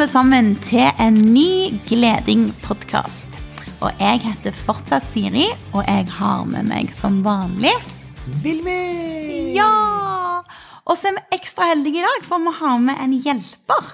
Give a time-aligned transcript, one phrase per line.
[0.00, 3.34] Alle sammen til en ny Gleding-podkast.
[3.84, 5.44] Og jeg heter fortsatt Siri,
[5.76, 7.74] og jeg har med meg som vanlig
[8.40, 8.78] Vilmi!
[9.58, 9.68] Ja!
[10.88, 13.92] Og så er vi ekstra heldige i dag, for vi har med en hjelper.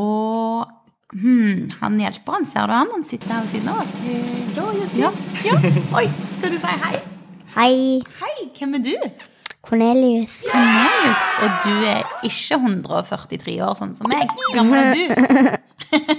[0.00, 0.72] Og
[1.12, 2.96] hmm, han hjelperen, ser du han?
[2.96, 3.94] Han sitter her ved siden av oss.
[4.96, 5.12] Ja.
[5.12, 5.12] Ja.
[5.52, 5.60] ja.
[6.00, 6.98] Oi, skal du si hei?
[7.60, 7.72] Hei,
[8.22, 9.26] Hei, hvem er du?
[9.66, 10.34] Cornelius.
[10.46, 11.22] Cornelius.
[11.42, 14.30] Og du er ikke 143 år, sånn som meg.
[14.38, 15.04] Hvor gammel er du?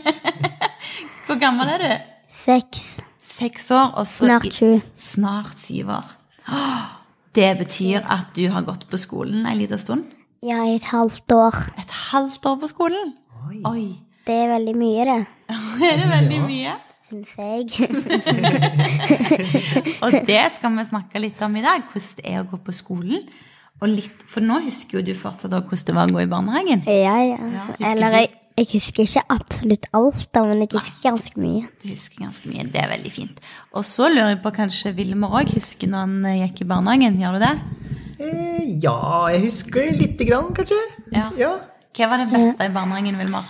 [1.28, 1.90] Hvor gammel er du?
[2.44, 2.84] Seks.
[3.38, 4.78] Seks år, og så Snart sju.
[4.98, 6.14] Snart syv år.
[7.38, 10.08] Det betyr at du har gått på skolen en liten stund?
[10.42, 11.56] Ja, i et halvt år.
[11.78, 13.12] Et halvt år på skolen?
[13.48, 13.60] Oi.
[13.70, 13.84] Oi.
[14.28, 15.20] Det er veldig mye, det.
[15.88, 16.74] Er det veldig mye?
[17.08, 17.88] Syns jeg.
[20.04, 21.86] Og det skal vi snakke litt om i dag.
[21.92, 23.24] Hvordan det er å gå på skolen.
[23.78, 26.84] Og litt, for nå husker jo du fortsatt hvordan det var å gå i barnehagen.
[26.90, 27.38] Ja, ja.
[27.54, 31.68] Ja, Eller jeg, jeg husker ikke absolutt alt, da, men jeg husker ganske mye.
[31.84, 32.66] Du husker ganske mye.
[32.74, 33.44] Det er veldig fint.
[33.78, 37.22] Og så lurer jeg på kanskje Vilmer òg husker når han eh, gikk i barnehagen.
[37.22, 37.54] Gjør du det?
[38.18, 38.98] Eh, ja,
[39.36, 40.82] jeg husker lite grann, kanskje.
[41.14, 41.30] Ja.
[41.38, 41.54] ja.
[41.98, 43.46] Hva var det beste i barnehagen, Vilmar?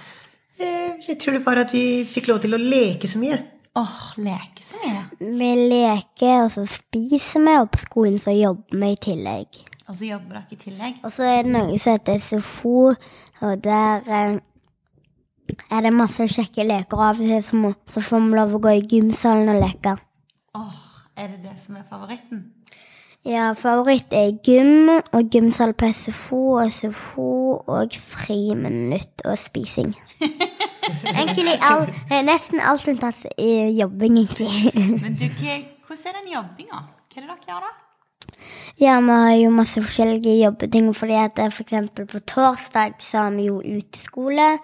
[0.60, 3.38] Eh, jeg tror det var at vi fikk lov til å leke så mye.
[3.78, 5.04] Åh, leke så mye.
[5.22, 9.60] Vi leker, og så spiser vi, og på skolen så jobber vi i tillegg.
[9.88, 10.98] Og så jobber dere i tillegg.
[11.06, 12.78] Og så er det noe som heter SFO,
[13.46, 14.40] og der eh,
[15.70, 17.06] er det masse kjekke leker.
[17.06, 19.94] Av og til så, må, så får vi lov å gå i gymsalen og leke.
[20.58, 20.84] Åh,
[21.16, 22.48] er det det som er favoritten?
[23.26, 27.32] Ja, favoritt er gym og gymsal på SFO og SFO
[27.68, 29.96] og friminutt og spising.
[31.20, 34.72] Egentlig all, eh, nesten alt unntatt eh, jobbing, egentlig.
[35.04, 36.86] Men du, hvordan er den jobbinga?
[37.12, 37.74] Hva er det dere gjør da?
[38.78, 43.32] Ja, vi har jo masse forskjellige jobbeting, fordi at er for på torsdag så har
[43.32, 44.60] vi jo uteskole,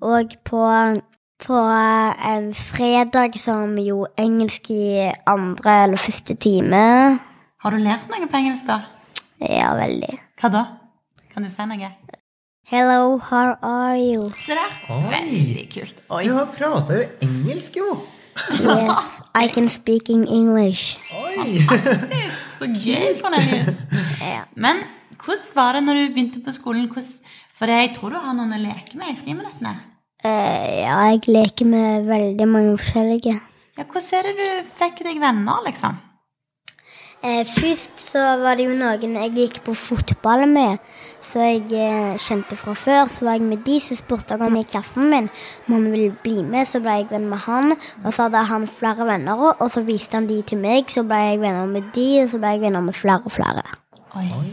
[0.00, 0.64] og på,
[1.44, 7.18] på eh, fredag så har vi jo engelsk i andre eller første time.
[7.68, 8.78] Har du lært noe på engelsk, da?
[9.44, 10.14] Ja, veldig.
[10.40, 10.60] Hva da?
[11.28, 11.90] Kan du si noe?
[12.70, 14.30] Hello, how are you?
[14.32, 14.70] Se der.
[14.88, 15.02] Oi.
[15.12, 16.00] Veldig kult.
[16.08, 16.22] Oi.
[16.24, 17.98] Du har prata jo engelsk, jo.
[18.56, 21.12] Yes, I can speak in English.
[21.12, 21.60] Oi!
[22.56, 23.84] Så gøy, Cornelius.
[24.24, 24.46] Ja.
[24.56, 24.80] Men
[25.20, 26.88] hvordan var det når du begynte på skolen?
[26.88, 29.76] Hvordan, for jeg tror du har noen å leke med i friminuttene.
[30.24, 33.36] Uh, ja, jeg leker med veldig mange forskjellige.
[33.76, 36.06] Ja, hvordan er det du fikk deg venner, liksom?
[37.18, 40.78] Eh, først så var det jo noen jeg gikk på fotball med,
[41.24, 43.10] så jeg eh, kjente fra før.
[43.10, 45.26] Så var jeg med de som spurte om i klassen min
[45.66, 46.68] om han ville bli med.
[46.70, 47.74] Så ble jeg venn med han,
[48.04, 50.92] og så hadde han flere venner, og så viste han de til meg.
[50.94, 53.66] Så ble jeg venner med de, og så ble jeg venner med flere og flere.
[54.14, 54.28] Oi.
[54.38, 54.52] Oi.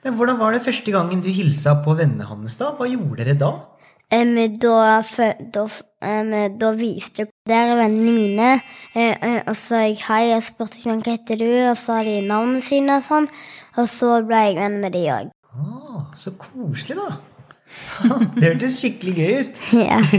[0.00, 2.72] Men hvordan var det første gangen du hilsa på vennene hans, da?
[2.78, 3.52] Hva gjorde dere da?
[4.10, 5.00] Em, da,
[5.54, 5.84] da, f-
[6.58, 8.48] da viste jeg Der er vennene mine.
[8.94, 11.84] Eh, eh, og så sa jeg hei, og spurte sånn, hva heter du, og så
[11.84, 13.28] sa de navnene sine og sånn.
[13.78, 15.30] Og så ble jeg venn med de òg.
[15.54, 17.20] Ah, så koselig, da.
[18.34, 19.62] Det hørtes skikkelig gøy ut.
[19.86, 20.00] Ja.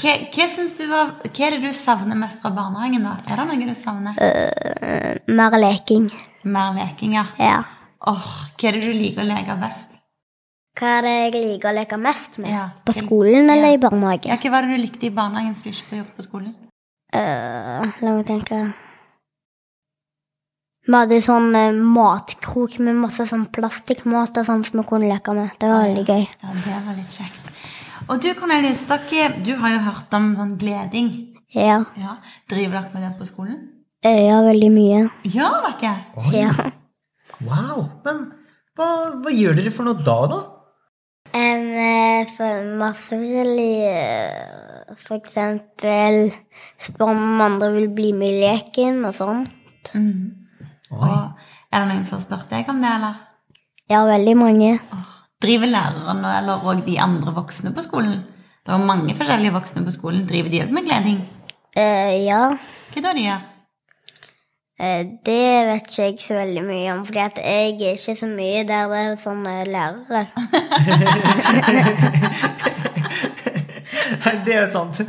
[0.00, 0.44] Hva, hva,
[0.78, 3.16] du var, hva er det du savner mest fra barnehagen, da?
[3.26, 4.14] Er det noe du savner?
[4.22, 6.06] Uh, mer leking.
[6.46, 7.24] Mer leking, ja.
[7.42, 7.56] Ja.
[8.08, 9.89] Åh, hva er det du liker å leke best?
[10.78, 12.50] Hva er det jeg liker å leke mest med?
[12.54, 12.66] Ja.
[12.86, 13.74] På skolen eller Ja.
[13.74, 14.28] i barnehage?
[14.30, 16.54] Ja, hva var det du likte i barnehagen som du ikke får gjort på skolen?
[17.14, 18.60] Uh, la meg tenke.
[20.86, 25.34] Vi hadde sånn uh, matkrok med masse sånn plastikkmat og sånn som vi kunne leke
[25.36, 25.50] med.
[25.60, 26.24] Det var veldig gøy.
[26.42, 27.50] Ja, det var litt kjekt.
[28.10, 31.10] Og du, Cornelius, dere, du har jo hørt om sånn gleding.
[31.54, 31.82] Ja.
[31.98, 32.16] Ja.
[32.50, 33.58] Driver dere med det på skolen?
[34.06, 35.02] Eh, ja, veldig mye.
[35.28, 35.96] Gjør dere?
[36.16, 36.54] Oi, Ja.
[37.40, 37.84] Wow.
[38.04, 38.24] Men
[38.76, 38.86] hva,
[39.22, 40.40] hva gjør dere for noe da, da?
[42.40, 46.30] For masse forskjellig eh, For eksempel
[46.80, 49.90] spør om andre vil bli med i leken og sånt.
[49.92, 50.48] Mm.
[50.96, 53.18] Og er det noen som har spurt deg om det, eller?
[53.92, 54.70] Ja, veldig mange.
[55.44, 58.22] Driver lærerne eller òg de andre voksne på skolen?
[58.64, 60.24] Det er mange forskjellige voksne på skolen.
[60.30, 61.20] Driver de òg med gleding?
[61.76, 62.46] Eh, ja.
[62.94, 63.49] Hva da de gjør?
[64.80, 68.28] Eh, det vet ikke jeg så veldig mye om, fordi at jeg er ikke så
[68.30, 70.26] mye der det er sånne lærere.
[74.44, 75.00] Det er sant.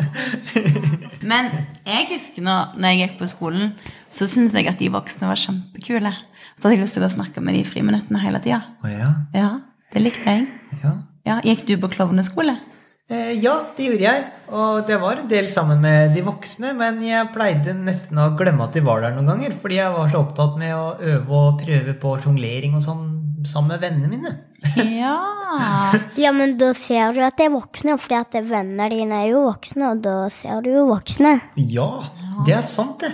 [1.31, 1.47] Men
[1.85, 3.71] jeg husker når, når jeg gikk på skolen,
[4.11, 6.11] så syntes jeg at de voksne var kjempekule.
[6.57, 8.61] Så hadde jeg lyst til å snakke med de i friminuttene hele tida.
[8.83, 9.11] Oh, ja.
[9.35, 9.49] Ja,
[9.93, 10.47] det likte jeg.
[10.83, 10.93] ja.
[11.21, 12.55] Ja, Gikk du på klovneskole?
[13.11, 14.27] Eh, ja, det gjorde jeg.
[14.55, 16.71] Og det var en del sammen med de voksne.
[16.79, 19.57] Men jeg pleide nesten å glemme at de var der noen ganger.
[19.59, 23.03] Fordi jeg var så opptatt med å øve og prøve på sjonglering og sånn
[23.47, 24.33] sammen med vennene mine.
[24.77, 25.17] Ja.
[26.15, 29.41] Ja, men da ser du at de er voksne, fordi at vennene dine er jo
[29.49, 31.33] voksne, og da ser du jo voksne.
[31.59, 31.89] Ja,
[32.47, 33.11] det er sant, det.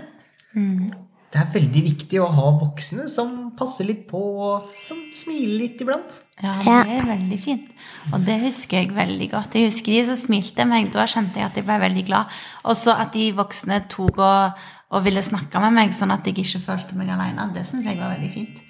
[1.27, 5.81] Det er veldig viktig å ha voksne som passer litt på, og som smiler litt
[5.83, 6.21] iblant.
[6.41, 6.77] Ja, Ja.
[6.87, 7.65] det er veldig fint.
[8.13, 9.57] Og det husker jeg veldig godt.
[9.59, 10.87] Jeg husker de som smilte meg.
[10.93, 12.31] Da kjente jeg at jeg ble veldig glad.
[12.63, 14.53] Og så at de voksne tok og,
[14.91, 17.49] og ville snakke med meg, sånn at jeg ikke følte meg alene.
[17.53, 18.61] Det syns jeg var veldig fint.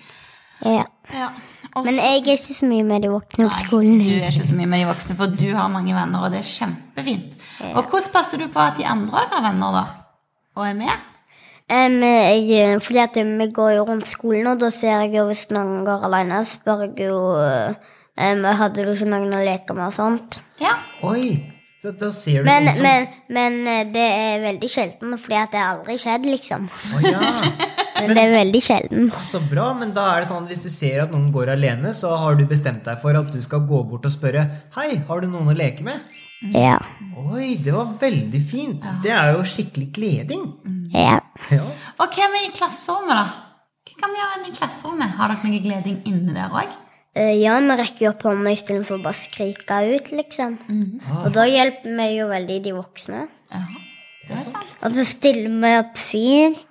[0.66, 0.86] Ja.
[1.14, 1.30] Ja.
[1.76, 4.00] Også, Men jeg er ikke så mye med de voksne på Nei, skolen.
[4.02, 6.40] Du er ikke så mye med de voksne, for du har mange venner, og det
[6.42, 7.38] er kjempefint.
[7.76, 9.86] Og hvordan passer du på at de andre har venner, da?
[10.58, 11.07] Og er med?
[11.68, 15.50] Em, jeg, fordi at vi går jo rundt skolen, og da ser jeg jo hvis
[15.52, 19.96] noen går alene, spør jeg jo um, Hadde du ikke noen å leke med og
[19.98, 20.40] sånt?
[20.64, 20.78] Ja.
[21.04, 21.36] Oi,
[21.84, 22.88] så da ser du Men, noen som...
[22.88, 26.70] men, men eh, det er veldig sjelden, fordi at det har aldri skjedd, liksom.
[26.72, 27.34] Å ja,
[27.98, 29.12] Men det er veldig sjelden.
[29.12, 31.52] Ja, så bra, men da er det sånn at hvis du ser at noen går
[31.58, 34.48] alene, så har du bestemt deg for at du skal gå bort og spørre
[34.78, 36.00] Hei, har du noen å leke med?
[36.54, 36.78] Ja.
[37.18, 38.86] Oi, det var veldig fint.
[39.04, 40.46] Det er jo skikkelig gleding.
[40.94, 41.18] Ja.
[41.52, 41.64] Ja.
[42.00, 43.26] Og hva med i klasserommet, da?
[43.88, 45.16] Hva kan vi gjøre i klasserommet?
[45.18, 46.76] Har dere noe gleding inne der òg?
[47.18, 50.58] Eh, Ja, vi rekker jo opp hånda istedenfor bare å skrike ut, liksom.
[51.24, 53.28] Og da hjelper vi jo veldig de voksne.
[53.52, 53.62] Ja,
[54.28, 54.78] det er sant.
[54.84, 56.66] Og så stiller vi opp fint,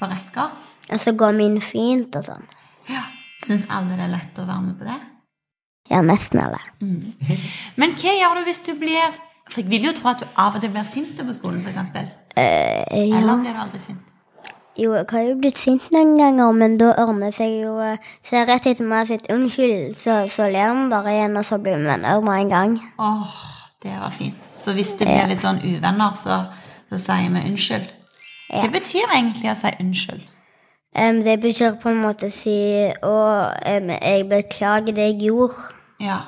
[0.00, 0.50] På rekker.
[0.90, 2.46] og så går vi inn fint og sånn.
[2.88, 3.02] Ja.
[3.44, 4.98] Syns alle det er lett å være med på det?
[5.90, 6.60] Ja, nesten alle.
[7.76, 9.12] Men hva gjør du hvis du blir
[9.50, 12.12] For jeg vil jo tro at du av og til blir sint på skolen, f.eks.
[12.92, 13.18] Eh, ja.
[13.18, 14.08] Eller blir du aldri sint?
[14.76, 18.40] Jo, jeg har jo blitt sint noen ganger, men da ordner seg jo eh, Så
[18.48, 21.88] rett etter meg har unnskyld, så, så ler vi bare igjen, og så blir vi
[21.90, 22.76] venner med en gang.
[22.98, 23.40] Åh,
[23.84, 24.48] det var fint.
[24.56, 26.44] Så hvis det blir litt sånn uvenner, så,
[26.88, 27.88] så sier vi unnskyld.
[28.52, 30.28] Hva betyr egentlig å si unnskyld?
[30.92, 32.52] Um, det betyr på en måte å si
[33.00, 33.12] Å,
[33.56, 35.70] um, jeg beklager det jeg gjorde.
[36.04, 36.18] Ja.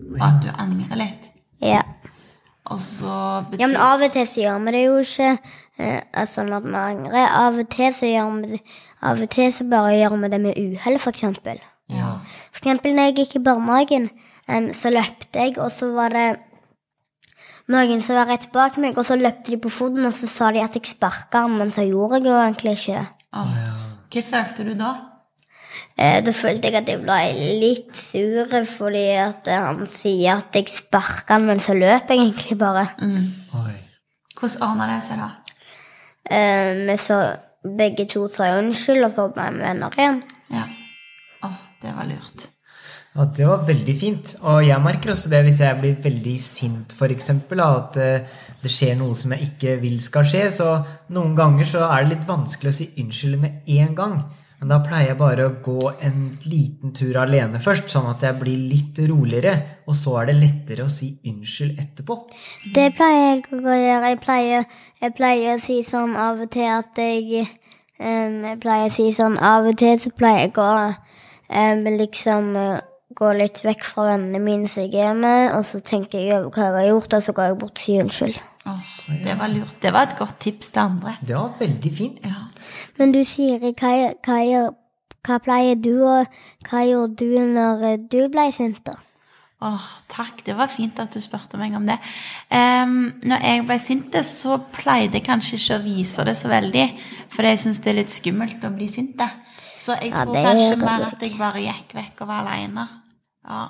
[0.00, 1.26] Og at du angrer litt.
[1.60, 1.82] Ja.
[2.72, 5.30] Og så betyr ja, men av og til så gjør vi det jo ikke
[5.84, 7.26] eh, sånn at vi angrer.
[7.28, 8.60] Av og til så gjør vi det
[9.04, 11.60] Av og til så bare gjør vi det med uhell, for eksempel.
[11.92, 12.14] ja.
[12.54, 14.08] For eksempel når jeg gikk i barnehagen,
[14.48, 16.28] um, så løpte jeg, og så var det
[17.68, 20.48] noen som var rett bak meg, og så løpte de på foten, og så sa
[20.56, 23.06] de at jeg sparka men så gjorde jeg jo egentlig ikke det.
[23.36, 23.52] Åh.
[24.14, 24.94] Hva følte du da?
[25.94, 27.18] Eh, da følte jeg at jeg ble
[27.60, 32.28] litt sur, fordi at eh, han sier at jeg sparker han, men så løper jeg
[32.28, 32.86] egentlig bare.
[32.98, 33.28] Mm.
[33.62, 33.76] Oi.
[34.38, 35.30] Hvordan ordna det seg, da?
[36.34, 37.20] Eh, så
[37.64, 40.20] begge to sa unnskyld, og så ble vi venner igjen.
[40.52, 40.66] Ja.
[41.46, 42.48] Oh, det var lurt.
[43.14, 44.32] Ja, det var veldig fint.
[44.42, 47.30] Og jeg merker også det hvis jeg blir veldig sint, f.eks.
[47.62, 50.48] At eh, det skjer noe som jeg ikke vil skal skje.
[50.56, 50.70] Så
[51.14, 54.16] noen ganger så er det litt vanskelig å si unnskyld med en gang.
[54.64, 58.38] Men da pleier jeg bare å gå en liten tur alene først, sånn at jeg
[58.40, 59.52] blir litt roligere.
[59.84, 62.16] Og så er det lettere å si unnskyld etterpå.
[62.72, 64.14] Det pleier jeg å gjøre.
[64.14, 64.64] Jeg pleier,
[65.04, 67.44] jeg pleier å si sånn av og til at jeg
[68.00, 72.50] um, Jeg pleier å si sånn av og til så pleier jeg å um, liksom
[72.56, 72.80] eh,
[73.16, 76.50] gå litt vekk fra vennene mine som jeg er med, og så tenker jeg over
[76.54, 78.40] hva jeg har gjort, og så går jeg bort og sier unnskyld.
[79.24, 79.74] Det var lurt.
[79.82, 81.16] Det var et godt tips til andre.
[81.20, 82.24] Det var veldig fint.
[82.24, 82.46] Ja.
[82.98, 83.92] Men du Siri, hva,
[84.24, 84.38] hva,
[85.24, 86.22] hva pleier du å
[86.64, 88.96] Hva gjorde du når du ble sint, da?
[89.64, 90.42] Åh, takk.
[90.44, 91.96] Det var fint at du spurte meg om det.
[92.50, 96.84] Um, når jeg ble sint, så pleide jeg kanskje ikke å vise det så veldig.
[97.32, 99.22] For jeg syns det er litt skummelt å bli sint.
[99.76, 102.88] Så jeg Ja, tror kanskje mer at jeg bare gikk vekk og var aleine.
[103.48, 103.66] Ja.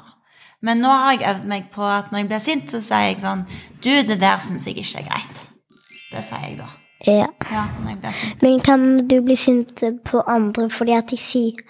[0.64, 3.20] Men nå har jeg øvd meg på at når jeg blir sint, så sier jeg
[3.24, 3.44] sånn
[3.84, 5.42] Du, det der syns jeg ikke er greit.
[6.12, 6.68] Det sier jeg da.
[7.04, 7.26] Ja.
[7.50, 8.42] Ja, når jeg blir sint.
[8.42, 11.64] Men kan du bli sint på andre fordi at de sier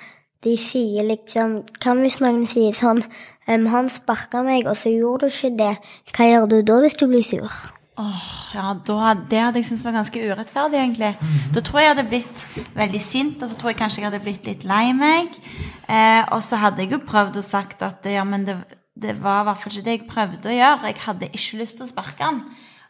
[0.45, 3.01] de sier liksom Kan hvis noen sier sånn
[3.49, 5.79] um, 'Han sparka meg, og så gjorde du ikke det.'
[6.13, 7.51] Hva gjør du da hvis du blir sur?
[7.97, 11.13] Åh, ja, da, Det hadde jeg syntes var ganske urettferdig, egentlig.
[11.55, 14.23] Da tror jeg jeg hadde blitt veldig sint, og så tror jeg kanskje jeg hadde
[14.25, 15.39] blitt litt lei meg.
[15.87, 18.59] Eh, og så hadde jeg jo prøvd å sagt at ja, men det,
[18.99, 20.91] det var i hvert fall ikke det jeg prøvde å gjøre.
[20.91, 22.43] Jeg hadde ikke lyst til å sparke han.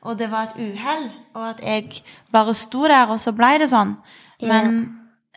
[0.04, 1.08] Og det var et uhell.
[1.36, 2.00] Og at jeg
[2.32, 3.98] bare sto der, og så ble det sånn.
[4.40, 4.86] Men,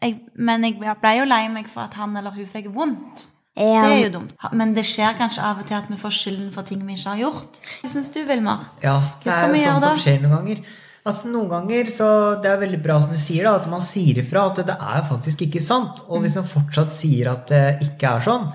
[0.02, 3.28] jeg, men jeg ble jo lei meg for at han eller hun fikk vondt.
[3.58, 4.34] Ja, Det er jo dumt.
[4.54, 7.16] Men det skjer kanskje av og til at vi får skylden for ting vi ikke
[7.16, 7.62] har gjort.
[7.82, 8.68] Hva syns du, Vilmar?
[8.84, 10.62] Ja, det er jo sånn som skjer noen ganger.
[11.08, 12.08] Altså Noen ganger så
[12.44, 15.06] Det er veldig bra som du sier, da, at man sier ifra at det er
[15.08, 16.04] faktisk ikke sant.
[16.10, 18.50] Og hvis man fortsatt sier at det ikke er sånn,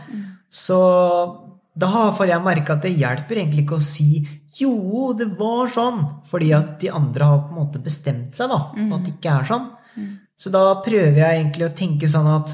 [0.53, 0.79] så
[1.73, 4.11] da har iallfall jeg merka at det hjelper egentlig ikke å si
[4.61, 8.59] jo, det var sånn, fordi at de andre har på en måte bestemt seg da,
[8.77, 9.71] på at det ikke er sånn.
[10.37, 12.53] Så da prøver jeg egentlig å tenke sånn at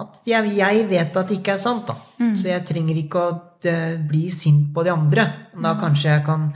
[0.00, 1.98] at jeg, jeg vet at det ikke er sant, da.
[2.38, 3.32] Så jeg trenger ikke å
[3.68, 5.26] eh, bli sint på de andre.
[5.52, 6.46] Da kanskje jeg kan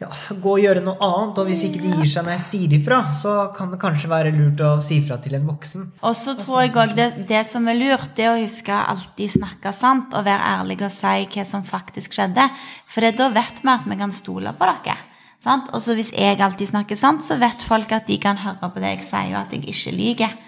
[0.00, 2.76] ja, gå og gjøre noe annet, og hvis ikke de gir seg når jeg sier
[2.76, 5.86] ifra, så kan det kanskje være lurt å si ifra til en voksen.
[6.04, 9.36] Og så tror jeg òg det, det som er lurt, det er å huske alltid
[9.38, 12.48] snakke sant og være ærlig og si hva som faktisk skjedde.
[12.92, 14.98] For da vet vi at vi kan stole på dere.
[15.46, 15.68] Sant?
[15.76, 18.82] Og så hvis jeg alltid snakker sant, så vet folk at de kan høre på
[18.82, 20.40] det jeg sier, og at jeg ikke lyver.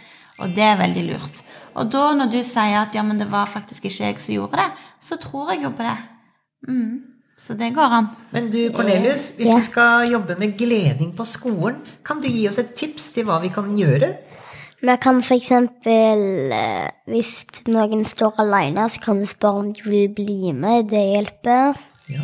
[0.45, 1.45] Og det er veldig lurt.
[1.75, 4.56] Og da når du sier at ja, men det var faktisk ikke jeg som gjorde
[4.62, 4.70] det,
[5.00, 5.96] så tror jeg jo på det.
[6.68, 7.02] Mm.
[7.38, 8.06] Så det går an.
[8.32, 9.56] Men du, Cornelius, hvis Ja.
[9.56, 13.40] vi skal jobbe med gleding på skolen, kan du gi oss et tips til hva
[13.40, 14.08] vi kan gjøre?
[14.82, 19.82] Vi kan for eksempel, eh, hvis noen står alene, så kan du spørre om de
[19.82, 20.88] vil bli med.
[20.90, 21.76] Det hjelper.
[22.10, 22.22] Ja.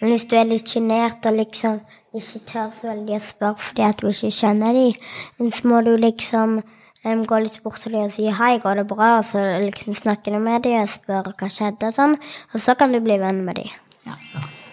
[0.00, 1.80] Men hvis du er litt sjenert og liksom
[2.14, 5.96] ikke tør så veldig å spørre fordi at du ikke kjenner dem, så må du
[5.96, 6.62] liksom
[7.04, 9.94] em, gå litt bort til dem og si 'hei, går det bra?' Og så liksom
[9.94, 12.18] snakke du med dem og spørre hva skjedde og sånn.
[12.54, 13.70] Og så kan du bli venn med dem.
[14.06, 14.12] Ja.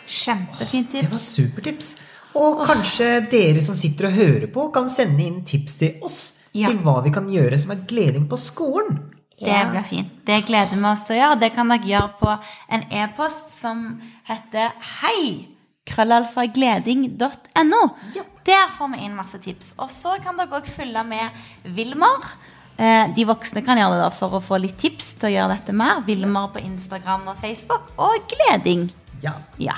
[0.07, 1.95] Kjempefint Det var supertips.
[2.35, 6.67] Og kanskje dere som sitter og hører på, kan sende inn tips til oss Ja.
[6.67, 8.99] til hva vi kan gjøre som er gleding på skolen.
[9.39, 10.25] Det blir fint.
[10.25, 11.39] Det gleder vi oss til å gjøre.
[11.39, 12.39] Det kan dere gjøre på
[12.71, 15.47] en e-post som heter hei
[15.85, 17.81] krøllalfagleding.no.
[18.15, 18.23] Ja.
[18.47, 19.73] Der får vi inn masse tips.
[19.77, 21.41] Og så kan dere òg følge med
[21.75, 22.29] Vilmar.
[22.77, 25.57] Eh, De voksne kan gjøre det da for å få litt tips til å gjøre
[25.57, 26.01] dette mer.
[26.07, 27.91] Vilmar på Instagram og Facebook.
[27.97, 28.87] Og Gleding.
[29.23, 29.33] Ja.
[29.59, 29.75] Ja.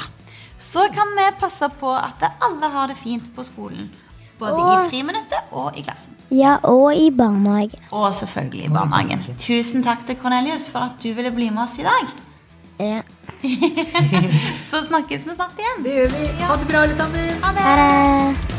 [0.60, 3.90] Så kan vi passe på at alle har det fint på skolen.
[4.40, 6.16] Både i friminuttet og i klassen.
[6.32, 7.82] Ja, og i barnehagen.
[7.92, 9.24] Og selvfølgelig i barnehagen.
[9.42, 12.14] Tusen takk til Cornelius for at du ville bli med oss i dag.
[12.80, 13.02] Ja.
[14.70, 15.84] Så snakkes vi snart igjen.
[15.84, 16.24] Det gjør vi.
[16.46, 17.44] Ha det bra, alle sammen.
[17.44, 17.68] Ha det.
[17.68, 18.59] Ha det.